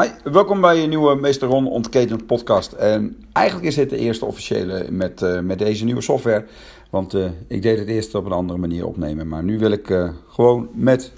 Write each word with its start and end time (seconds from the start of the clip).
Hi, 0.00 0.08
welkom 0.24 0.60
bij 0.60 0.82
een 0.82 0.88
nieuwe 0.88 1.14
Meester 1.14 1.48
Ron 1.48 1.66
Ontketend 1.66 2.26
podcast. 2.26 2.72
En 2.72 3.24
eigenlijk 3.32 3.66
is 3.66 3.74
dit 3.74 3.90
de 3.90 3.96
eerste 3.96 4.24
officiële 4.24 4.86
met, 4.90 5.22
uh, 5.22 5.40
met 5.40 5.58
deze 5.58 5.84
nieuwe 5.84 6.00
software. 6.00 6.46
Want 6.90 7.14
uh, 7.14 7.26
ik 7.48 7.62
deed 7.62 7.78
het 7.78 7.88
eerst 7.88 8.14
op 8.14 8.24
een 8.24 8.32
andere 8.32 8.58
manier 8.58 8.86
opnemen. 8.86 9.28
Maar 9.28 9.44
nu 9.44 9.58
wil 9.58 9.70
ik 9.70 9.88
uh, 9.88 10.10
gewoon 10.28 10.68
met 10.72 11.12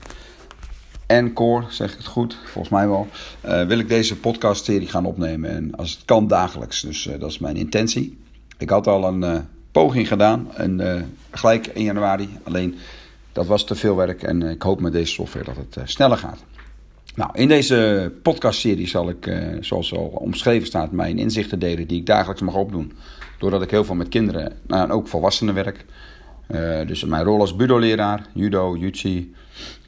Encore, 1.07 1.65
zeg 1.69 1.91
ik 1.91 1.97
het 1.97 2.07
goed, 2.07 2.39
volgens 2.45 2.69
mij 2.69 2.89
wel, 2.89 3.07
wil 3.67 3.79
ik 3.79 3.89
deze 3.89 4.16
podcastserie 4.16 4.88
gaan 4.88 5.06
opnemen. 5.06 5.50
En 5.50 5.74
als 5.74 5.93
het 5.93 6.04
kan 6.04 6.27
dagelijks, 6.27 6.80
dus 6.80 7.11
dat 7.18 7.30
is 7.30 7.38
mijn 7.38 7.56
intentie. 7.56 8.18
Ik 8.58 8.70
had 8.70 8.86
al 8.86 9.04
een 9.04 9.46
poging 9.72 10.08
gedaan, 10.08 10.54
en, 10.54 10.80
gelijk 11.30 11.66
in 11.66 11.82
januari. 11.82 12.29
Alleen 12.43 12.74
dat 13.32 13.46
was 13.46 13.64
te 13.64 13.74
veel 13.74 13.96
werk 13.96 14.22
en 14.22 14.43
ik 14.43 14.62
hoop 14.62 14.80
met 14.80 14.93
deze 14.93 15.12
software 15.12 15.45
dat 15.45 15.56
het 15.56 15.90
sneller 15.90 16.18
gaat. 16.18 16.45
Nou, 17.17 17.30
in 17.35 17.48
deze 17.48 18.12
podcastserie 18.23 18.89
zal 18.89 19.09
ik, 19.09 19.27
uh, 19.27 19.57
zoals 19.61 19.95
al 19.95 20.04
omschreven 20.04 20.67
staat, 20.67 20.93
mijn 20.93 21.18
inzichten 21.18 21.59
delen 21.59 21.86
die 21.86 22.00
ik 22.00 22.07
dagelijks 22.07 22.43
mag 22.43 22.54
opdoen. 22.54 22.93
Doordat 23.39 23.63
ik 23.63 23.71
heel 23.71 23.85
veel 23.85 23.95
met 23.95 24.09
kinderen 24.09 24.53
nou, 24.67 24.85
en 24.85 24.90
ook 24.90 25.09
volwassenen 25.09 25.54
werk. 25.54 25.85
Uh, 26.50 26.87
dus 26.87 27.04
mijn 27.04 27.25
rol 27.25 27.40
als 27.40 27.57
budo-leraar, 27.57 28.26
judo, 28.32 28.76
jutsi, 28.76 29.35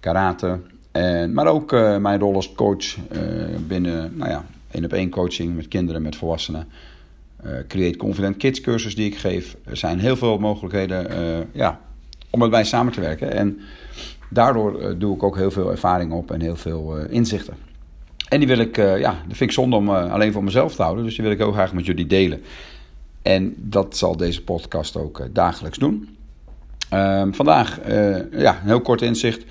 karate. 0.01 0.61
En, 0.93 1.33
maar 1.33 1.47
ook 1.47 1.71
mijn 2.01 2.19
rol 2.19 2.35
als 2.35 2.53
coach 2.53 2.97
binnen 3.67 4.13
nou 4.17 4.31
ja, 4.31 4.45
één 4.71 4.85
op 4.85 4.93
één 4.93 5.11
coaching 5.11 5.57
met 5.57 5.69
kinderen, 5.69 6.03
met 6.03 6.17
volwassenen. 6.17 6.69
Create 7.69 7.99
Confident 7.99 8.37
Kids 8.37 8.61
cursus 8.61 8.95
die 8.95 9.07
ik 9.07 9.17
geef. 9.17 9.57
Er 9.65 9.77
zijn 9.77 9.99
heel 9.99 10.17
veel 10.17 10.39
mogelijkheden 10.39 11.07
ja, 11.53 11.81
om 12.31 12.39
met 12.39 12.51
mij 12.51 12.65
samen 12.65 12.93
te 12.93 13.01
werken. 13.01 13.33
En 13.33 13.61
daardoor 14.29 14.83
uh, 14.83 14.95
doe 14.99 15.15
ik 15.15 15.23
ook 15.23 15.37
heel 15.37 15.51
veel 15.51 15.71
ervaring 15.71 16.13
op 16.13 16.31
en 16.31 16.41
heel 16.41 16.57
veel 16.57 16.99
uh, 16.99 17.05
inzichten. 17.13 17.55
En 18.29 18.39
die 18.39 18.49
wil 18.49 18.59
ik, 18.59 18.79
uh, 18.79 18.99
ja, 18.99 19.11
dat 19.11 19.37
vind 19.37 19.51
ik 19.51 19.53
zonde 19.53 19.77
om 19.77 19.89
alleen 19.89 20.33
voor 20.33 20.45
mezelf 20.45 20.75
te 20.75 20.83
houden. 20.83 21.05
Dus 21.05 21.15
die 21.15 21.23
wil 21.23 21.33
ik 21.33 21.39
heel 21.39 21.53
graag 21.53 21.73
met 21.73 21.87
jullie 21.87 22.07
delen. 22.07 22.41
En 23.23 23.55
dat 23.57 23.97
zal 23.97 24.17
deze 24.17 24.45
podcast 24.45 24.97
ook 24.97 25.29
dagelijks 25.33 25.79
doen. 25.79 26.17
Ehm, 26.89 27.33
vandaag, 27.33 27.81
ja, 28.33 28.61
een 28.61 28.67
heel 28.67 28.81
kort 28.81 29.03
inzicht. 29.03 29.45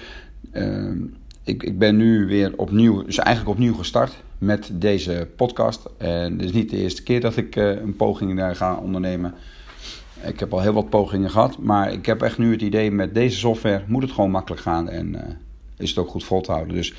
Ehm, 0.52 0.98
ik, 1.44 1.64
ik 1.64 1.80
ben 1.80 1.98
nu 1.98 2.26
weer 2.26 2.54
opnieuw, 2.56 3.04
dus 3.04 3.18
eigenlijk 3.18 3.58
opnieuw 3.58 3.74
gestart 3.74 4.14
met 4.38 4.70
deze 4.74 5.28
podcast. 5.36 5.90
En 5.98 6.32
het 6.32 6.42
is 6.42 6.52
niet 6.52 6.70
de 6.70 6.78
eerste 6.78 7.04
keer 7.04 7.22
dat 7.22 7.38
ik 7.38 7.56
een 7.56 7.96
poging 7.96 8.38
daar 8.38 8.56
ga 8.56 8.76
ondernemen. 8.76 9.34
Ik 10.26 10.40
heb 10.40 10.54
al 10.54 10.62
heel 10.62 10.74
wat 10.74 10.90
pogingen 10.90 11.30
gehad, 11.30 11.58
maar 11.58 11.92
ik 11.92 12.06
heb 12.06 12.22
echt 12.22 12.38
nu 12.38 12.52
het 12.52 12.62
idee 12.62 12.92
met 12.92 13.14
deze 13.14 13.38
software 13.38 13.84
moet 13.88 14.02
het 14.02 14.12
gewoon 14.12 14.32
makkelijk 14.32 14.62
gaan 14.62 14.90
en 14.90 15.14
uh, 15.14 15.22
is 15.78 15.90
het 15.90 15.98
ook 15.98 16.10
goed 16.10 16.24
vol 16.24 16.42
te 16.42 16.52
houden. 16.52 16.76
Dus 16.76 16.94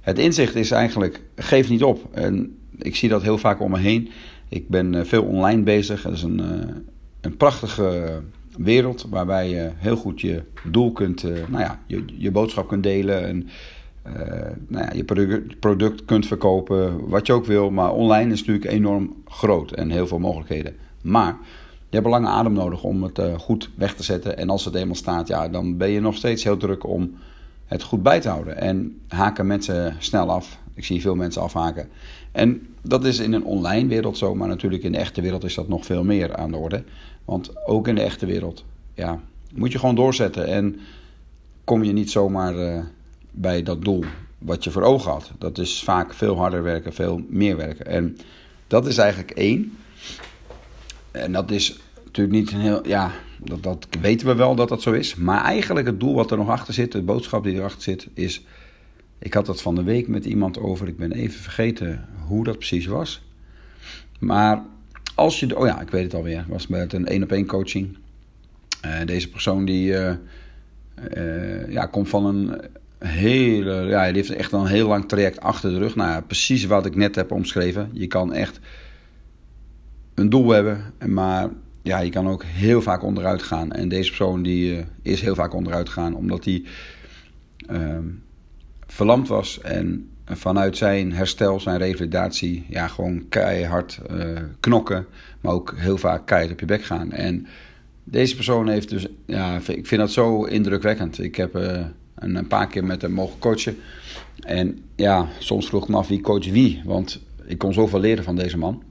het 0.00 0.18
inzicht 0.18 0.54
is 0.54 0.70
eigenlijk, 0.70 1.20
geef 1.36 1.68
niet 1.68 1.82
op. 1.82 2.08
En 2.12 2.58
ik 2.78 2.96
zie 2.96 3.08
dat 3.08 3.22
heel 3.22 3.38
vaak 3.38 3.60
om 3.60 3.70
me 3.70 3.78
heen. 3.78 4.10
Ik 4.48 4.68
ben 4.68 4.92
uh, 4.92 5.04
veel 5.04 5.22
online 5.22 5.62
bezig. 5.62 6.02
Dat 6.02 6.12
is 6.12 6.22
een, 6.22 6.40
uh, 6.40 6.74
een 7.20 7.36
prachtige 7.36 8.20
wereld 8.56 9.06
waarbij 9.10 9.48
je 9.48 9.70
heel 9.76 9.96
goed 9.96 10.20
je 10.20 10.42
doel 10.64 10.92
kunt, 10.92 11.22
nou 11.22 11.62
ja, 11.62 11.80
je, 11.86 12.04
je 12.06 12.30
boodschap 12.30 12.68
kunt 12.68 12.82
delen. 12.82 13.26
En, 13.26 13.48
nou 14.68 14.84
ja, 14.84 14.92
je 14.92 15.04
product 15.60 16.04
kunt 16.04 16.26
verkopen, 16.26 17.08
wat 17.08 17.26
je 17.26 17.32
ook 17.32 17.44
wil. 17.44 17.70
Maar 17.70 17.92
online 17.92 18.32
is 18.32 18.38
natuurlijk 18.38 18.72
enorm 18.72 19.22
groot 19.24 19.72
en 19.72 19.90
heel 19.90 20.06
veel 20.06 20.18
mogelijkheden. 20.18 20.74
Maar 21.02 21.38
je 21.92 21.98
hebt 21.98 22.10
lange 22.10 22.28
adem 22.28 22.52
nodig 22.52 22.82
om 22.82 23.02
het 23.02 23.18
uh, 23.18 23.38
goed 23.38 23.70
weg 23.74 23.94
te 23.94 24.02
zetten. 24.02 24.36
En 24.36 24.50
als 24.50 24.64
het 24.64 24.74
eenmaal 24.74 24.94
staat, 24.94 25.28
ja, 25.28 25.48
dan 25.48 25.76
ben 25.76 25.90
je 25.90 26.00
nog 26.00 26.16
steeds 26.16 26.44
heel 26.44 26.56
druk 26.56 26.86
om 26.86 27.14
het 27.66 27.82
goed 27.82 28.02
bij 28.02 28.20
te 28.20 28.28
houden. 28.28 28.56
En 28.56 29.00
haken 29.08 29.46
mensen 29.46 29.96
snel 29.98 30.30
af. 30.30 30.58
Ik 30.74 30.84
zie 30.84 31.00
veel 31.00 31.14
mensen 31.14 31.42
afhaken. 31.42 31.88
En 32.30 32.66
dat 32.82 33.04
is 33.04 33.18
in 33.18 33.32
een 33.32 33.44
online 33.44 33.88
wereld 33.88 34.18
zo, 34.18 34.34
maar 34.34 34.48
natuurlijk 34.48 34.82
in 34.82 34.92
de 34.92 34.98
echte 34.98 35.20
wereld 35.20 35.44
is 35.44 35.54
dat 35.54 35.68
nog 35.68 35.86
veel 35.86 36.04
meer 36.04 36.36
aan 36.36 36.50
de 36.50 36.56
orde. 36.56 36.84
Want 37.24 37.66
ook 37.66 37.88
in 37.88 37.94
de 37.94 38.02
echte 38.02 38.26
wereld, 38.26 38.64
ja, 38.94 39.20
moet 39.54 39.72
je 39.72 39.78
gewoon 39.78 39.94
doorzetten. 39.94 40.46
En 40.46 40.80
kom 41.64 41.84
je 41.84 41.92
niet 41.92 42.10
zomaar 42.10 42.54
uh, 42.54 42.78
bij 43.30 43.62
dat 43.62 43.84
doel 43.84 44.04
wat 44.38 44.64
je 44.64 44.70
voor 44.70 44.82
ogen 44.82 45.10
had. 45.10 45.32
Dat 45.38 45.58
is 45.58 45.82
vaak 45.82 46.14
veel 46.14 46.36
harder 46.36 46.62
werken, 46.62 46.92
veel 46.92 47.20
meer 47.28 47.56
werken. 47.56 47.86
En 47.86 48.16
dat 48.66 48.86
is 48.86 48.98
eigenlijk 48.98 49.30
één. 49.30 49.76
En 51.12 51.32
dat 51.32 51.50
is 51.50 51.80
natuurlijk 52.04 52.36
niet 52.36 52.52
een 52.52 52.60
heel. 52.60 52.86
Ja, 52.86 53.12
dat, 53.38 53.62
dat 53.62 53.86
weten 54.00 54.26
we 54.26 54.34
wel 54.34 54.54
dat 54.54 54.68
dat 54.68 54.82
zo 54.82 54.92
is. 54.92 55.14
Maar 55.14 55.44
eigenlijk 55.44 55.86
het 55.86 56.00
doel 56.00 56.14
wat 56.14 56.30
er 56.30 56.36
nog 56.36 56.48
achter 56.48 56.74
zit, 56.74 56.92
de 56.92 57.02
boodschap 57.02 57.44
die 57.44 57.54
erachter 57.54 57.82
zit, 57.82 58.08
is. 58.14 58.44
Ik 59.18 59.34
had 59.34 59.46
dat 59.46 59.62
van 59.62 59.74
de 59.74 59.82
week 59.82 60.08
met 60.08 60.24
iemand 60.24 60.58
over. 60.58 60.88
Ik 60.88 60.96
ben 60.96 61.12
even 61.12 61.40
vergeten 61.40 62.08
hoe 62.26 62.44
dat 62.44 62.56
precies 62.56 62.86
was. 62.86 63.22
Maar 64.18 64.62
als 65.14 65.40
je. 65.40 65.58
Oh 65.58 65.66
ja, 65.66 65.80
ik 65.80 65.90
weet 65.90 66.04
het 66.04 66.14
alweer. 66.14 66.44
was 66.48 66.66
met 66.66 66.92
een 66.92 67.06
één 67.06 67.22
op 67.22 67.32
één 67.32 67.46
coaching. 67.46 67.96
Uh, 68.86 69.04
deze 69.04 69.30
persoon 69.30 69.64
die. 69.64 69.90
Uh, 69.90 70.12
uh, 71.16 71.72
ja, 71.72 71.86
komt 71.86 72.08
van 72.08 72.26
een 72.26 72.60
hele. 72.98 73.72
Ja, 73.72 74.06
die 74.06 74.14
heeft 74.14 74.30
echt 74.30 74.52
een 74.52 74.66
heel 74.66 74.88
lang 74.88 75.08
traject 75.08 75.40
achter 75.40 75.70
de 75.70 75.78
rug. 75.78 75.96
Nou 75.96 76.22
precies 76.22 76.64
wat 76.64 76.86
ik 76.86 76.96
net 76.96 77.14
heb 77.14 77.32
omschreven. 77.32 77.90
Je 77.92 78.06
kan 78.06 78.32
echt 78.32 78.60
een 80.22 80.30
doel 80.30 80.50
hebben, 80.50 80.94
maar 81.06 81.50
ja, 81.82 81.98
je 81.98 82.10
kan 82.10 82.28
ook 82.28 82.44
heel 82.44 82.82
vaak 82.82 83.02
onderuit 83.02 83.42
gaan. 83.42 83.72
En 83.72 83.88
deze 83.88 84.08
persoon 84.08 84.42
die, 84.42 84.76
uh, 84.76 84.82
is 85.02 85.20
heel 85.20 85.34
vaak 85.34 85.54
onderuit 85.54 85.88
gegaan 85.88 86.14
omdat 86.14 86.44
hij 86.44 86.64
uh, 87.70 87.98
verlamd 88.86 89.28
was 89.28 89.60
en 89.60 90.08
vanuit 90.24 90.76
zijn 90.76 91.12
herstel, 91.12 91.60
zijn 91.60 91.78
revalidatie, 91.78 92.64
ja, 92.68 92.88
gewoon 92.88 93.28
keihard 93.28 94.00
uh, 94.10 94.26
knokken, 94.60 95.06
maar 95.40 95.52
ook 95.52 95.74
heel 95.76 95.98
vaak 95.98 96.26
keihard 96.26 96.52
op 96.52 96.60
je 96.60 96.66
bek 96.66 96.84
gaan. 96.84 97.12
En 97.12 97.46
deze 98.04 98.34
persoon 98.34 98.68
heeft 98.68 98.88
dus, 98.88 99.06
ja, 99.26 99.56
ik 99.66 99.86
vind 99.86 100.00
dat 100.00 100.12
zo 100.12 100.44
indrukwekkend. 100.44 101.18
Ik 101.18 101.36
heb 101.36 101.56
uh, 101.56 101.80
een, 102.14 102.34
een, 102.34 102.46
paar 102.46 102.66
keer 102.66 102.84
met 102.84 103.02
hem 103.02 103.12
mogen 103.12 103.38
coachen. 103.38 103.76
En 104.40 104.78
ja, 104.96 105.28
soms 105.38 105.66
vroeg 105.66 105.82
ik 105.82 105.88
me 105.88 105.96
af 105.96 106.08
wie 106.08 106.20
coach 106.20 106.50
wie, 106.50 106.82
want 106.84 107.20
ik 107.44 107.58
kon 107.58 107.72
zoveel 107.72 108.00
leren 108.00 108.24
van 108.24 108.36
deze 108.36 108.58
man. 108.58 108.82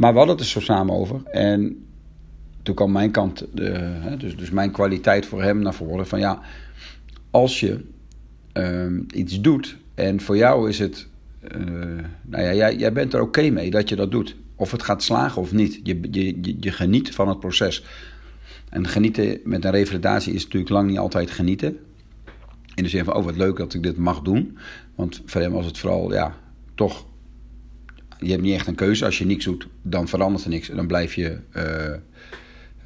Maar 0.00 0.12
we 0.12 0.18
hadden 0.18 0.36
het 0.36 0.44
er 0.44 0.50
zo 0.50 0.60
samen 0.60 0.94
over. 0.94 1.22
En 1.24 1.86
toen 2.62 2.74
kwam 2.74 2.92
mijn 2.92 3.10
kant, 3.10 3.46
dus, 4.18 4.36
dus 4.36 4.50
mijn 4.50 4.70
kwaliteit 4.70 5.26
voor 5.26 5.42
hem 5.42 5.58
naar 5.58 5.74
voren. 5.74 6.06
Van 6.06 6.18
ja, 6.18 6.40
als 7.30 7.60
je 7.60 7.84
um, 8.52 9.06
iets 9.14 9.40
doet 9.40 9.76
en 9.94 10.20
voor 10.20 10.36
jou 10.36 10.68
is 10.68 10.78
het. 10.78 11.08
Uh, 11.56 11.64
nou 12.22 12.44
ja, 12.44 12.54
jij, 12.54 12.76
jij 12.76 12.92
bent 12.92 13.14
er 13.14 13.20
oké 13.20 13.50
mee 13.50 13.70
dat 13.70 13.88
je 13.88 13.96
dat 13.96 14.10
doet. 14.10 14.36
Of 14.54 14.70
het 14.70 14.82
gaat 14.82 15.02
slagen 15.02 15.42
of 15.42 15.52
niet. 15.52 15.80
Je, 15.82 16.00
je, 16.10 16.24
je, 16.24 16.56
je 16.60 16.72
geniet 16.72 17.14
van 17.14 17.28
het 17.28 17.40
proces. 17.40 17.84
En 18.68 18.88
genieten 18.88 19.40
met 19.44 19.64
een 19.64 19.70
revalidatie 19.70 20.34
is 20.34 20.44
natuurlijk 20.44 20.70
lang 20.70 20.88
niet 20.88 20.98
altijd 20.98 21.30
genieten. 21.30 21.76
In 22.74 22.82
de 22.82 22.88
zin 22.88 23.04
van, 23.04 23.14
oh 23.14 23.24
wat 23.24 23.36
leuk 23.36 23.56
dat 23.56 23.74
ik 23.74 23.82
dit 23.82 23.96
mag 23.96 24.20
doen. 24.20 24.58
Want 24.94 25.22
voor 25.24 25.40
hem 25.40 25.52
was 25.52 25.66
het 25.66 25.78
vooral, 25.78 26.12
ja, 26.12 26.34
toch 26.74 27.06
je 28.20 28.30
hebt 28.30 28.42
niet 28.42 28.54
echt 28.54 28.66
een 28.66 28.74
keuze. 28.74 29.04
Als 29.04 29.18
je 29.18 29.26
niks 29.26 29.44
doet, 29.44 29.66
dan 29.82 30.08
verandert 30.08 30.44
er 30.44 30.50
niks. 30.50 30.68
En 30.68 30.76
dan 30.76 30.86
blijf 30.86 31.14
je 31.14 31.38
uh, 31.56 31.64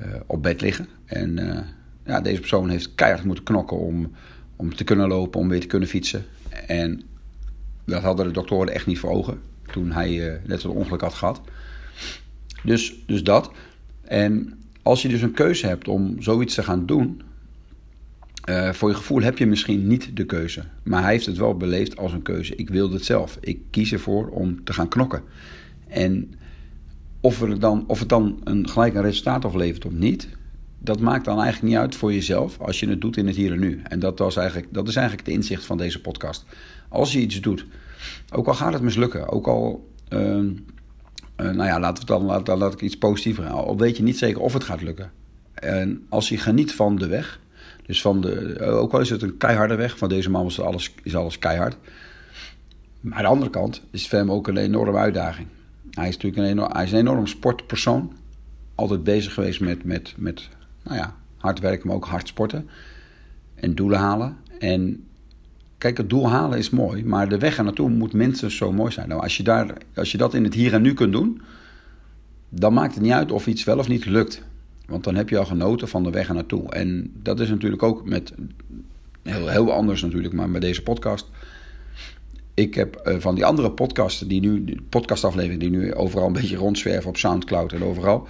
uh, 0.07 0.21
op 0.27 0.43
bed 0.43 0.61
liggen. 0.61 0.89
En 1.05 1.39
uh, 1.39 1.59
ja, 2.05 2.21
deze 2.21 2.41
persoon 2.41 2.69
heeft 2.69 2.95
keihard 2.95 3.25
moeten 3.25 3.45
knokken 3.45 3.79
om, 3.79 4.13
om 4.57 4.75
te 4.75 4.85
kunnen 4.85 5.09
lopen, 5.09 5.41
om 5.41 5.49
weer 5.49 5.61
te 5.61 5.67
kunnen 5.67 5.89
fietsen. 5.89 6.25
En 6.67 7.03
dat 7.85 8.03
hadden 8.03 8.27
de 8.27 8.33
doktoren 8.33 8.75
echt 8.75 8.87
niet 8.87 8.99
voor 8.99 9.11
ogen 9.11 9.41
toen 9.73 9.93
hij 9.93 10.41
net 10.47 10.63
een 10.63 10.71
ongeluk 10.71 11.01
had 11.01 11.15
gehad. 11.15 11.41
Dus, 12.65 12.95
dus 13.07 13.25
dat. 13.25 13.51
En 14.03 14.59
als 14.83 15.03
je 15.03 15.09
dus 15.09 15.23
een 15.23 15.33
keuze 15.33 15.67
hebt 15.67 15.89
om 15.89 16.23
zoiets 16.23 16.55
te 16.55 16.63
gaan 16.63 16.87
doen, 16.87 17.23
uh, 18.51 18.73
voor 18.73 18.89
je 18.89 18.95
gevoel 18.95 19.23
heb 19.23 19.39
je 19.39 19.47
misschien 19.47 19.87
niet 19.87 20.17
de 20.17 20.25
keuze. 20.25 20.65
Maar 20.83 21.03
hij 21.03 21.13
heeft 21.13 21.27
het 21.27 21.37
wel 21.37 21.57
beleefd 21.57 21.97
als 21.97 22.13
een 22.13 22.23
keuze. 22.23 22.57
Ik 22.57 22.69
wilde 22.69 22.95
het 22.95 23.05
zelf. 23.05 23.39
Ik 23.41 23.61
kies 23.71 23.93
ervoor 23.93 24.29
om 24.29 24.65
te 24.65 24.73
gaan 24.73 24.89
knokken. 24.89 25.23
En 25.89 26.35
of, 27.21 27.43
er 27.43 27.59
dan, 27.59 27.85
of 27.87 27.99
het 27.99 28.09
dan 28.09 28.41
een, 28.45 28.69
gelijk 28.69 28.95
een 28.95 29.03
resultaat 29.03 29.45
oplevert 29.45 29.85
of 29.85 29.93
niet, 29.93 30.29
dat 30.79 31.01
maakt 31.01 31.25
dan 31.25 31.41
eigenlijk 31.41 31.73
niet 31.73 31.83
uit 31.83 31.95
voor 31.95 32.13
jezelf 32.13 32.61
als 32.61 32.81
je 32.81 32.89
het 32.89 33.01
doet 33.01 33.17
in 33.17 33.27
het 33.27 33.37
hier 33.37 33.53
en 33.53 33.61
nu. 33.61 33.81
En 33.83 33.99
dat, 33.99 34.19
was 34.19 34.37
eigenlijk, 34.37 34.69
dat 34.71 34.89
is 34.89 34.97
eigenlijk 34.97 35.27
de 35.27 35.33
inzicht 35.33 35.65
van 35.65 35.77
deze 35.77 36.01
podcast. 36.01 36.45
Als 36.89 37.13
je 37.13 37.21
iets 37.21 37.41
doet, 37.41 37.67
ook 38.33 38.47
al 38.47 38.55
gaat 38.55 38.73
het 38.73 38.83
mislukken, 38.83 39.29
ook 39.29 39.47
al. 39.47 39.93
Uh, 40.09 40.21
uh, 40.21 40.45
nou 41.37 41.65
ja, 41.65 41.81
laat, 41.81 41.99
het 41.99 42.07
dan, 42.07 42.23
laat, 42.23 42.49
laat 42.49 42.73
ik 42.73 42.81
iets 42.81 42.99
positiever 42.99 43.45
halen. 43.45 43.65
Al 43.65 43.77
weet 43.77 43.97
je 43.97 44.03
niet 44.03 44.19
zeker 44.19 44.41
of 44.41 44.53
het 44.53 44.65
gaat 44.65 44.83
lukken. 44.83 45.11
En 45.55 46.07
als 46.09 46.29
je 46.29 46.37
geniet 46.37 46.73
van 46.73 46.97
de 46.97 47.07
weg, 47.07 47.41
dus 47.87 48.01
van 48.01 48.21
de, 48.21 48.61
ook 48.61 48.93
al 48.93 49.01
is 49.01 49.11
het 49.11 49.23
een 49.23 49.37
keiharde 49.37 49.75
weg, 49.75 49.99
van 49.99 50.09
deze 50.09 50.31
man 50.31 50.45
was 50.45 50.61
alles, 50.61 50.95
is 51.03 51.17
alles 51.17 51.39
keihard. 51.39 51.77
Maar 53.01 53.17
aan 53.17 53.23
de 53.23 53.29
andere 53.29 53.51
kant 53.51 53.83
is 53.91 54.11
hem 54.11 54.33
ook 54.33 54.49
een 54.49 54.57
enorme 54.57 54.99
uitdaging. 54.99 55.47
Hij 55.91 56.09
is 56.09 56.15
natuurlijk 56.15 56.43
een 56.43 56.51
enorm, 56.51 56.73
hij 56.73 56.85
is 56.85 56.93
een 56.93 56.99
enorm 56.99 57.27
sportpersoon. 57.27 58.13
Altijd 58.75 59.05
bezig 59.05 59.35
geweest 59.35 59.61
met, 59.61 59.85
met, 59.85 60.15
met 60.17 60.49
nou 60.83 60.97
ja, 60.97 61.15
hard 61.37 61.61
werken, 61.61 61.87
maar 61.87 61.97
ook 61.97 62.05
hard 62.05 62.29
sporten. 62.29 62.69
En 63.55 63.75
doelen 63.75 63.99
halen. 63.99 64.37
En 64.59 65.07
kijk, 65.79 65.97
het 65.97 66.11
doel 66.11 66.29
halen 66.29 66.59
is 66.59 66.71
mooi, 66.71 67.05
maar 67.05 67.29
de 67.29 67.39
weg 67.39 67.59
er 67.59 67.65
naartoe 67.65 67.89
moet 67.89 68.13
minstens 68.13 68.57
zo 68.57 68.73
mooi 68.73 68.93
zijn. 68.93 69.09
Nou, 69.09 69.23
als 69.23 69.37
je, 69.37 69.43
daar, 69.43 69.75
als 69.95 70.13
je 70.13 70.19
dat 70.19 70.35
in 70.35 70.45
het 70.45 70.55
hier 70.55 70.75
en 70.75 70.83
nu 70.83 70.95
kunt 70.95 71.13
doen, 71.13 71.43
dan 72.49 72.73
maakt 72.73 72.95
het 72.95 73.03
niet 73.03 73.13
uit 73.13 73.33
of 73.33 73.47
iets 73.47 73.65
wel 73.65 73.79
of 73.79 73.89
niet 73.89 74.05
lukt. 74.05 74.43
Want 74.87 75.05
dan 75.05 75.15
heb 75.15 75.29
je 75.29 75.39
al 75.39 75.45
genoten 75.45 75.89
van 75.89 76.03
de 76.03 76.11
weg 76.11 76.29
er 76.29 76.35
naartoe. 76.35 76.71
En 76.71 77.13
dat 77.23 77.41
is 77.41 77.49
natuurlijk 77.49 77.83
ook 77.83 78.05
met, 78.05 78.33
heel, 79.23 79.49
heel 79.49 79.73
anders 79.73 80.03
natuurlijk, 80.03 80.35
maar 80.35 80.51
met 80.51 80.63
deze 80.63 80.83
podcast. 80.83 81.31
Ik 82.55 82.75
heb 82.75 83.03
uh, 83.05 83.15
van 83.19 83.35
die 83.35 83.45
andere 83.45 83.71
podcasten, 83.71 84.29
die 84.29 84.41
nu, 84.41 84.77
podcastafleveringen 84.89 85.71
die 85.71 85.79
nu 85.79 85.95
overal 85.95 86.27
een 86.27 86.33
beetje 86.33 86.57
rondzwerven 86.57 87.09
op 87.09 87.17
Soundcloud 87.17 87.73
en 87.73 87.85
overal. 87.85 88.29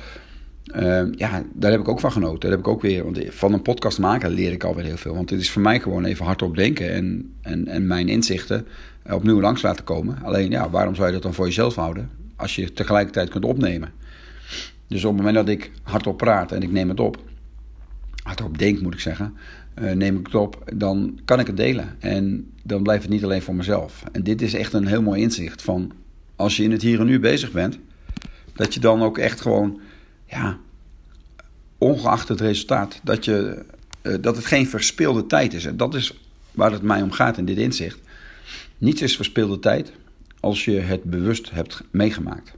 Uh, 0.77 1.03
ja, 1.13 1.43
daar 1.53 1.71
heb 1.71 1.81
ik 1.81 1.89
ook 1.89 2.01
van 2.01 2.13
genoten. 2.13 2.41
Daar 2.41 2.51
heb 2.51 2.59
ik 2.59 2.69
ook 2.69 2.83
weer, 2.83 3.05
want 3.05 3.19
van 3.29 3.53
een 3.53 3.63
podcast 3.63 3.99
maken 3.99 4.31
leer 4.31 4.53
ik 4.53 4.65
alweer 4.65 4.85
heel 4.85 4.97
veel. 4.97 5.15
Want 5.15 5.31
het 5.31 5.41
is 5.41 5.51
voor 5.51 5.63
mij 5.63 5.81
gewoon 5.81 6.05
even 6.05 6.25
hardop 6.25 6.57
denken 6.57 6.91
en, 6.93 7.35
en, 7.43 7.69
en 7.69 7.87
mijn 7.87 8.09
inzichten 8.09 8.67
opnieuw 9.11 9.41
langs 9.41 9.63
laten 9.63 9.85
komen. 9.85 10.19
Alleen 10.23 10.51
ja, 10.51 10.71
waarom 10.71 10.95
zou 10.95 11.07
je 11.07 11.13
dat 11.13 11.23
dan 11.23 11.35
voor 11.35 11.47
jezelf 11.47 11.75
houden 11.75 12.11
als 12.37 12.55
je 12.55 12.73
tegelijkertijd 12.73 13.29
kunt 13.29 13.45
opnemen? 13.45 13.93
Dus 14.87 15.05
op 15.05 15.17
het 15.17 15.25
moment 15.25 15.47
dat 15.47 15.49
ik 15.49 15.71
hardop 15.83 16.17
praat 16.17 16.53
en 16.53 16.63
ik 16.63 16.71
neem 16.71 16.89
het 16.89 17.01
op, 17.01 17.23
hardop 18.23 18.59
denk 18.59 18.81
moet 18.81 18.95
ik 18.95 19.01
zeggen, 19.01 19.35
uh, 19.79 19.93
neem 19.93 20.19
ik 20.19 20.27
het 20.27 20.35
op, 20.35 20.73
dan 20.75 21.21
kan 21.25 21.41
ik 21.41 21.47
het 21.47 21.57
delen. 21.57 21.97
En 21.99 22.51
dan 22.63 22.83
blijft 22.83 23.03
het 23.03 23.13
niet 23.13 23.25
alleen 23.25 23.43
voor 23.43 23.55
mezelf. 23.55 24.05
En 24.13 24.23
dit 24.23 24.43
is 24.43 24.55
echt 24.55 24.73
een 24.73 24.87
heel 24.87 25.03
mooi 25.03 25.23
inzicht 25.23 25.63
van 25.63 25.93
als 26.37 26.57
je 26.57 26.63
in 26.63 26.71
het 26.71 26.83
hier 26.83 27.01
en 27.01 27.07
nu 27.07 27.21
bezig 27.21 27.53
bent, 27.53 27.79
dat 28.53 28.75
je 28.75 28.81
dan 28.81 29.03
ook 29.03 29.19
echt 29.19 29.41
gewoon, 29.41 29.81
ja, 30.27 30.59
ongeacht 31.79 32.29
het 32.29 32.41
resultaat, 32.41 33.01
dat, 33.03 33.25
je, 33.25 33.65
uh, 34.03 34.15
dat 34.21 34.37
het 34.37 34.47
geen 34.47 34.67
verspilde 34.67 35.27
tijd 35.27 35.55
is. 35.55 35.65
En 35.65 35.77
dat 35.77 35.95
is 35.95 36.19
waar 36.53 36.73
het 36.73 36.83
mij 36.83 37.03
om 37.03 37.11
gaat 37.11 37.39
in 37.39 37.45
dit 37.45 37.59
inzicht. 37.59 37.99
Niets 38.79 39.03
is 39.03 39.17
verspilde 39.17 39.59
tijd 39.59 39.93
als 40.41 40.65
je 40.65 40.81
het 40.81 41.05
bewust 41.05 41.51
hebt 41.51 41.83
meegemaakt. 41.91 42.53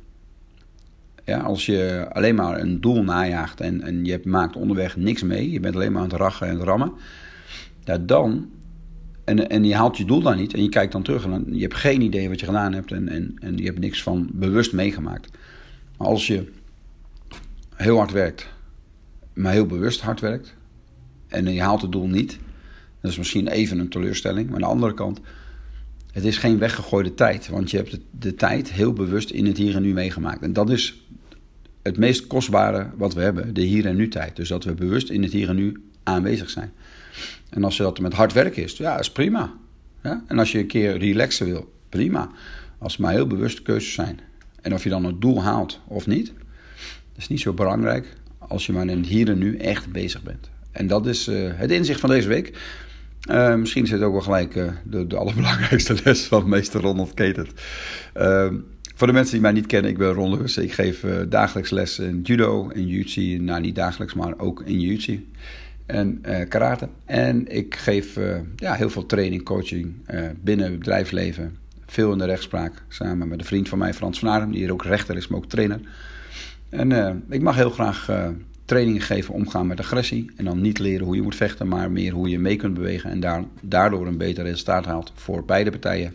Ja, 1.27 1.39
als 1.39 1.67
je 1.67 2.09
alleen 2.13 2.35
maar 2.35 2.61
een 2.61 2.81
doel 2.81 3.03
najaagt 3.03 3.61
en, 3.61 3.83
en 3.83 4.05
je 4.05 4.21
maakt 4.25 4.57
onderweg 4.57 4.97
niks 4.97 5.23
mee, 5.23 5.51
je 5.51 5.61
bent 5.61 5.75
alleen 5.75 5.93
maar 5.93 6.03
aan 6.03 6.09
het 6.09 6.19
rachen 6.19 6.47
en 6.47 6.55
het 6.55 6.63
rammen, 6.63 6.93
ja, 7.85 7.99
dan, 7.99 8.51
en, 9.25 9.49
en 9.49 9.65
je 9.65 9.75
haalt 9.75 9.97
je 9.97 10.05
doel 10.05 10.23
dan 10.23 10.37
niet 10.37 10.55
en 10.55 10.63
je 10.63 10.69
kijkt 10.69 10.93
dan 10.93 11.03
terug 11.03 11.25
en 11.25 11.47
je 11.51 11.61
hebt 11.61 11.75
geen 11.75 12.01
idee 12.01 12.29
wat 12.29 12.41
je 12.41 12.47
gedaan 12.47 12.73
hebt 12.73 12.93
en, 12.93 13.09
en, 13.09 13.37
en 13.39 13.57
je 13.57 13.65
hebt 13.65 13.79
niks 13.79 14.03
van 14.03 14.29
bewust 14.33 14.73
meegemaakt. 14.73 15.31
Maar 15.99 16.09
als 16.09 16.27
je 16.27 16.53
heel 17.75 17.97
hard 17.97 18.13
werkt, 18.13 18.49
maar 19.33 19.53
heel 19.53 19.67
bewust 19.67 20.01
hard 20.01 20.21
werkt 20.21 20.55
en 21.29 21.53
je 21.53 21.63
haalt 21.63 21.83
het 21.83 21.93
doel 21.93 22.09
niet, 22.09 22.39
dat 23.01 23.11
is 23.11 23.19
misschien 23.19 23.49
even 23.49 23.79
een 23.79 23.89
teleurstelling, 23.89 24.47
maar 24.47 24.55
aan 24.55 24.63
de 24.63 24.75
andere 24.75 24.95
kant, 24.95 25.21
het 26.13 26.25
is 26.25 26.39
geen 26.39 26.59
weggegooide 26.59 27.15
tijd, 27.15 27.49
want 27.49 27.71
je 27.71 27.77
hebt 27.77 27.99
de 28.11 28.35
tijd 28.35 28.73
heel 28.73 28.93
bewust 28.93 29.31
in 29.31 29.47
het 29.47 29.57
hier 29.57 29.77
en 29.77 29.83
nu 29.83 29.93
meegemaakt. 29.93 30.43
En 30.43 30.53
dat 30.53 30.71
is 30.71 31.07
het 31.87 31.99
meest 31.99 32.27
kostbare 32.27 32.91
wat 32.97 33.15
we 33.15 33.21
hebben, 33.21 33.55
de 33.55 33.61
hier 33.61 33.87
en 33.87 33.97
nu 33.97 34.09
tijd. 34.09 34.37
Dus 34.37 34.49
dat 34.49 34.65
we 34.65 34.75
bewust 34.75 35.11
in 35.11 35.23
het 35.23 35.33
hier 35.33 35.49
en 35.49 35.57
nu 35.57 35.83
aanwezig 36.03 36.51
zijn. 36.51 36.73
En 37.51 37.65
als 37.65 37.77
je 37.77 37.83
dat 37.83 38.01
met 38.01 38.13
hard 38.13 38.33
werken 38.33 38.63
is, 38.63 38.77
ja, 38.77 38.99
is 38.99 39.11
prima. 39.11 39.55
Ja? 40.03 40.23
En 40.27 40.39
als 40.39 40.53
je 40.53 40.59
een 40.59 40.67
keer 40.67 40.99
relaxen 40.99 41.47
wil, 41.47 41.73
prima. 41.89 42.31
Als 42.79 42.93
het 42.93 43.03
maar 43.03 43.13
heel 43.13 43.27
bewuste 43.27 43.63
keuzes 43.63 43.93
zijn. 43.93 44.21
En 44.61 44.75
of 44.75 44.83
je 44.83 44.89
dan 44.89 45.05
het 45.05 45.21
doel 45.21 45.43
haalt 45.43 45.81
of 45.87 46.07
niet, 46.07 46.33
is 47.17 47.29
niet 47.29 47.41
zo 47.41 47.53
belangrijk 47.53 48.17
als 48.39 48.67
je 48.67 48.73
maar 48.73 48.87
in 48.87 48.99
het 48.99 49.07
hier 49.07 49.29
en 49.29 49.39
nu 49.39 49.57
echt 49.57 49.93
bezig 49.93 50.23
bent. 50.23 50.51
En 50.71 50.87
dat 50.87 51.07
is 51.07 51.29
uh, 51.29 51.51
het 51.55 51.71
inzicht 51.71 52.01
van 52.01 52.11
deze 52.11 52.29
week. 52.29 52.59
Uh, 53.31 53.55
misschien 53.55 53.85
is 53.85 53.91
het 53.91 54.03
ook 54.03 54.13
wel 54.13 54.21
gelijk 54.21 54.55
uh, 54.55 54.69
de, 54.85 55.07
de 55.07 55.17
allerbelangrijkste 55.17 55.97
les 56.05 56.25
van 56.25 56.49
meester 56.49 56.81
Ronald 56.81 57.15
Ketert. 57.15 57.61
Voor 58.97 59.07
de 59.07 59.13
mensen 59.13 59.33
die 59.33 59.43
mij 59.43 59.53
niet 59.53 59.67
kennen, 59.67 59.91
ik 59.91 59.99
ben 59.99 60.13
Ron 60.13 60.31
Lewis. 60.31 60.57
Ik 60.57 60.73
geef 60.73 61.03
uh, 61.03 61.17
dagelijks 61.29 61.71
les 61.71 61.99
in 61.99 62.21
judo, 62.23 62.69
in 62.69 62.87
jiu 62.87 63.39
Nou, 63.39 63.61
niet 63.61 63.75
dagelijks, 63.75 64.15
maar 64.15 64.39
ook 64.39 64.63
in 64.63 64.81
jiu 64.81 65.27
en 65.87 66.23
uh, 66.27 66.49
karate. 66.49 66.89
En 67.05 67.57
ik 67.57 67.75
geef 67.75 68.17
uh, 68.17 68.37
ja, 68.57 68.75
heel 68.75 68.91
veel 68.91 69.07
training, 69.07 69.43
coaching 69.43 69.95
binnen 70.41 70.67
het 70.67 70.79
bedrijfsleven. 70.79 71.57
Veel 71.87 72.13
in 72.13 72.19
de 72.19 72.25
rechtspraak, 72.25 72.83
samen 72.89 73.29
met 73.29 73.39
een 73.39 73.45
vriend 73.45 73.69
van 73.69 73.79
mij, 73.79 73.95
Frans 73.95 74.19
van 74.19 74.29
Arem, 74.29 74.51
die 74.51 74.61
hier 74.61 74.73
ook 74.73 74.85
rechter 74.85 75.17
is, 75.17 75.29
maar 75.29 75.39
ook 75.39 75.49
trainer. 75.49 75.81
En 76.69 77.23
ik 77.31 77.43
mag 77.43 77.57
heel 77.57 77.71
graag 77.71 78.11
trainingen 78.65 79.01
geven 79.01 79.35
omgaan 79.35 79.67
met 79.67 79.81
agressie. 79.81 80.31
En 80.37 80.45
dan 80.45 80.61
niet 80.61 80.79
leren 80.79 81.07
hoe 81.07 81.17
je 81.17 81.23
moet 81.23 81.37
vechten, 81.37 81.69
maar 81.69 81.91
meer 81.91 82.13
hoe 82.13 82.29
je 82.29 82.39
mee 82.39 82.57
kunt 82.57 82.75
bewegen. 82.75 83.11
En 83.11 83.21
daar, 83.21 83.45
daardoor 83.61 84.07
een 84.07 84.19
beter 84.19 84.45
resultaat 84.45 84.85
haalt 84.85 85.13
voor 85.15 85.45
beide 85.45 85.71
partijen. 85.71 86.15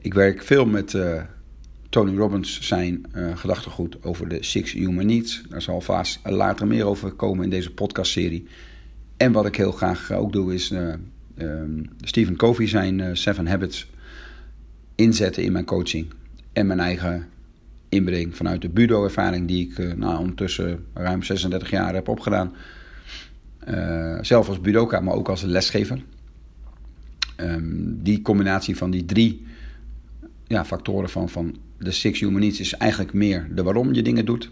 Ik 0.00 0.14
werk 0.14 0.42
veel 0.42 0.66
met 0.66 0.94
Tony 1.88 2.16
Robbins 2.16 2.60
zijn 2.60 3.06
uh, 3.14 3.36
gedachtegoed 3.36 4.04
over 4.04 4.28
de 4.28 4.42
Six 4.44 4.72
Human 4.72 5.06
Needs. 5.06 5.42
Daar 5.48 5.62
zal 5.62 5.80
vast 5.80 6.20
later 6.24 6.66
meer 6.66 6.84
over 6.84 7.12
komen 7.12 7.44
in 7.44 7.50
deze 7.50 7.70
podcastserie. 7.70 8.46
En 9.16 9.32
wat 9.32 9.46
ik 9.46 9.56
heel 9.56 9.72
graag 9.72 10.12
ook 10.12 10.32
doe 10.32 10.54
is 10.54 10.70
uh, 10.70 10.94
um, 11.38 11.90
Stephen 12.00 12.36
Covey 12.36 12.66
zijn 12.66 13.16
Seven 13.16 13.46
Habits 13.46 13.90
inzetten 14.94 15.42
in 15.42 15.52
mijn 15.52 15.64
coaching. 15.64 16.06
En 16.52 16.66
mijn 16.66 16.80
eigen 16.80 17.26
inbreng 17.88 18.36
vanuit 18.36 18.62
de 18.62 18.68
budo-ervaring 18.68 19.48
die 19.48 19.70
ik 19.70 19.96
nou, 19.96 20.18
ondertussen 20.18 20.84
ruim 20.94 21.22
36 21.22 21.70
jaar 21.70 21.94
heb 21.94 22.08
opgedaan. 22.08 22.52
zelf 24.20 24.48
als 24.48 24.60
budoka, 24.60 25.00
maar 25.00 25.14
ook 25.14 25.28
als 25.28 25.42
lesgever. 25.42 26.02
Um, 27.36 28.02
die 28.02 28.22
combinatie 28.22 28.76
van 28.76 28.90
die 28.90 29.04
drie 29.04 29.46
ja, 30.46 30.64
factoren 30.64 31.08
van, 31.08 31.28
van 31.28 31.56
de 31.78 31.90
Six 31.90 32.20
Human 32.20 32.40
Needs 32.40 32.60
is 32.60 32.72
eigenlijk 32.72 33.12
meer 33.12 33.48
de 33.54 33.62
waarom 33.62 33.94
je 33.94 34.02
dingen 34.02 34.24
doet. 34.24 34.50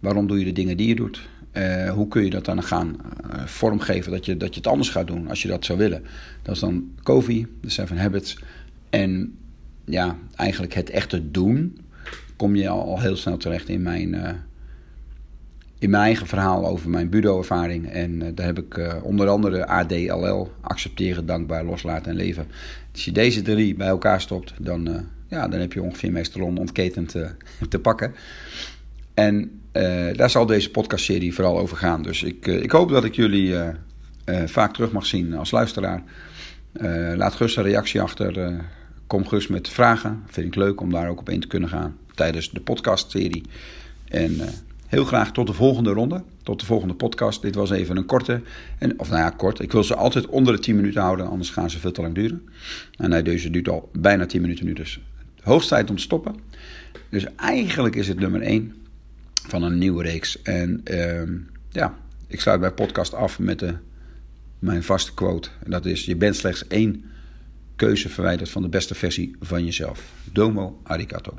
Waarom 0.00 0.26
doe 0.26 0.38
je 0.38 0.44
de 0.44 0.52
dingen 0.52 0.76
die 0.76 0.88
je 0.88 0.94
doet? 0.94 1.20
Uh, 1.52 1.90
hoe 1.90 2.08
kun 2.08 2.24
je 2.24 2.30
dat 2.30 2.44
dan 2.44 2.62
gaan 2.62 2.96
uh, 3.34 3.46
vormgeven 3.46 4.12
dat 4.12 4.26
je, 4.26 4.36
dat 4.36 4.48
je 4.48 4.60
het 4.60 4.66
anders 4.66 4.88
gaat 4.88 5.06
doen 5.06 5.28
als 5.28 5.42
je 5.42 5.48
dat 5.48 5.64
zou 5.64 5.78
willen? 5.78 6.04
Dat 6.42 6.54
is 6.54 6.60
dan 6.60 6.90
Covey, 7.02 7.46
de 7.60 7.70
Seven 7.70 7.98
Habits. 7.98 8.38
En 8.90 9.38
ja, 9.84 10.18
eigenlijk 10.36 10.74
het 10.74 10.90
echte 10.90 11.30
doen 11.30 11.78
kom 12.36 12.56
je 12.56 12.68
al, 12.68 12.82
al 12.82 13.00
heel 13.00 13.16
snel 13.16 13.36
terecht 13.36 13.68
in 13.68 13.82
mijn, 13.82 14.14
uh, 14.14 14.30
in 15.82 15.90
mijn 15.90 16.02
eigen 16.02 16.26
verhaal 16.26 16.66
over 16.66 16.90
mijn 16.90 17.08
budo-ervaring. 17.08 17.90
En 17.90 18.34
daar 18.34 18.46
heb 18.46 18.58
ik 18.58 19.02
onder 19.02 19.28
andere 19.28 19.66
ADLL, 19.66 20.50
accepteren, 20.60 21.26
dankbaar, 21.26 21.64
loslaten 21.64 22.10
en 22.10 22.16
leven. 22.16 22.46
Als 22.92 23.04
je 23.04 23.12
deze 23.12 23.42
drie 23.42 23.74
bij 23.74 23.86
elkaar 23.86 24.20
stopt, 24.20 24.54
dan 24.58 25.06
ja, 25.28 25.48
dan 25.48 25.60
heb 25.60 25.72
je 25.72 25.82
ongeveer 25.82 26.12
meestal 26.12 26.42
ontketend 26.42 27.08
te, 27.68 27.78
pakken. 27.78 28.14
En 29.14 29.60
daar 30.16 30.30
zal 30.30 30.46
deze 30.46 30.70
podcastserie 30.70 31.34
vooral 31.34 31.58
over 31.58 31.76
gaan. 31.76 32.02
Dus 32.02 32.22
ik, 32.22 32.46
ik 32.46 32.70
hoop 32.70 32.88
dat 32.88 33.04
ik 33.04 33.14
jullie 33.14 33.54
vaak 34.44 34.72
terug 34.72 34.92
mag 34.92 35.06
zien 35.06 35.34
als 35.34 35.50
luisteraar. 35.50 36.02
laat 37.16 37.34
gerust 37.34 37.56
een 37.56 37.62
reactie 37.62 38.00
achter. 38.00 38.60
kom 39.06 39.26
gerust 39.26 39.48
met 39.48 39.68
vragen. 39.68 40.22
Vind 40.26 40.46
ik 40.46 40.54
leuk 40.54 40.80
om 40.80 40.90
daar 40.90 41.08
ook 41.08 41.20
op 41.20 41.28
in 41.28 41.40
te 41.40 41.46
kunnen 41.46 41.68
gaan 41.68 41.96
tijdens 42.14 42.50
de 42.50 42.60
podcastserie. 42.60 43.44
En 44.08 44.40
heel 44.92 45.04
graag 45.04 45.32
tot 45.32 45.46
de 45.46 45.52
volgende 45.52 45.90
ronde. 45.90 46.22
Tot 46.42 46.60
de 46.60 46.66
volgende 46.66 46.94
podcast. 46.94 47.42
Dit 47.42 47.54
was 47.54 47.70
even 47.70 47.96
een 47.96 48.06
korte. 48.06 48.42
En, 48.78 48.98
of 49.00 49.08
nou 49.08 49.20
ja, 49.20 49.30
kort. 49.30 49.60
Ik 49.60 49.72
wil 49.72 49.84
ze 49.84 49.94
altijd 49.94 50.26
onder 50.26 50.54
de 50.54 50.60
10 50.60 50.76
minuten 50.76 51.02
houden, 51.02 51.28
anders 51.28 51.50
gaan 51.50 51.70
ze 51.70 51.78
veel 51.78 51.92
te 51.92 52.00
lang 52.00 52.14
duren. 52.14 52.48
En 52.96 53.10
nee, 53.10 53.22
deze 53.22 53.50
duurt 53.50 53.68
al 53.68 53.90
bijna 53.92 54.26
10 54.26 54.40
minuten 54.40 54.64
nu, 54.64 54.72
dus 54.72 55.00
hoogst 55.42 55.68
tijd 55.68 55.90
om 55.90 55.96
te 55.96 56.02
stoppen. 56.02 56.34
Dus 57.08 57.26
eigenlijk 57.36 57.94
is 57.94 58.08
het 58.08 58.18
nummer 58.18 58.40
1 58.40 58.74
van 59.48 59.62
een 59.62 59.78
nieuwe 59.78 60.02
reeks. 60.02 60.42
En 60.42 60.80
uh, 60.90 61.22
ja, 61.68 61.98
ik 62.26 62.40
sluit 62.40 62.60
mijn 62.60 62.74
podcast 62.74 63.14
af 63.14 63.38
met 63.38 63.58
de, 63.58 63.74
mijn 64.58 64.82
vaste 64.82 65.14
quote. 65.14 65.48
En 65.64 65.70
dat 65.70 65.86
is: 65.86 66.04
Je 66.04 66.16
bent 66.16 66.36
slechts 66.36 66.66
één 66.66 67.04
keuze 67.76 68.08
verwijderd 68.08 68.50
van 68.50 68.62
de 68.62 68.68
beste 68.68 68.94
versie 68.94 69.36
van 69.40 69.64
jezelf. 69.64 70.12
Domo 70.32 70.80
arigato. 70.82 71.34